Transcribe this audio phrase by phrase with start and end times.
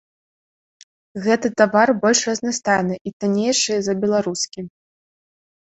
[1.25, 4.69] Гэты тавар больш разнастайны і таннейшы за беларускі.